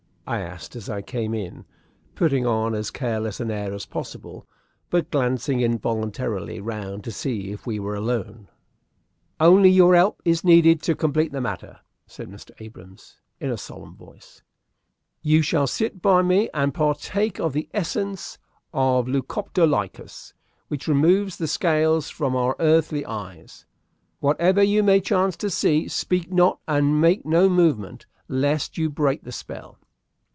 I 0.27 0.39
asked 0.39 0.77
as 0.77 0.89
I 0.89 1.01
came 1.01 1.33
in, 1.33 1.65
putting 2.15 2.45
on 2.45 2.73
as 2.73 2.89
careless 2.89 3.41
an 3.41 3.51
air 3.51 3.73
as 3.73 3.85
possible, 3.85 4.47
but 4.89 5.11
glancing 5.11 5.59
involuntarily 5.59 6.61
round 6.61 7.03
to 7.03 7.11
see 7.11 7.51
if 7.51 7.67
we 7.67 7.79
were 7.79 7.95
alone. 7.95 8.47
"Only 9.41 9.69
your 9.69 9.93
help 9.93 10.21
is 10.23 10.45
needed 10.45 10.81
to 10.83 10.95
complete 10.95 11.33
the 11.33 11.41
matter," 11.41 11.81
said 12.07 12.29
Mr. 12.29 12.51
Abrahams, 12.61 13.17
in 13.41 13.49
a 13.51 13.57
solemn 13.57 13.93
voice. 13.97 14.41
"You 15.21 15.41
shall 15.41 15.67
sit 15.67 16.01
by 16.01 16.21
me 16.21 16.49
and 16.53 16.73
partake 16.73 17.37
of 17.37 17.51
the 17.51 17.67
essence 17.73 18.37
of 18.71 19.07
Lucoptolycus, 19.09 20.33
which 20.69 20.87
removes 20.87 21.35
the 21.37 21.47
scales 21.47 22.09
from 22.09 22.37
our 22.37 22.55
earthly 22.57 23.05
eyes. 23.05 23.65
Whatever 24.21 24.63
you 24.63 24.81
may 24.81 25.01
chance 25.01 25.35
to 25.37 25.49
see, 25.49 25.89
speak 25.89 26.31
not 26.31 26.61
and 26.69 27.01
make 27.01 27.25
no 27.25 27.49
movement, 27.49 28.05
lest 28.29 28.77
you 28.77 28.89
break 28.89 29.23
the 29.23 29.33
spell." 29.33 29.77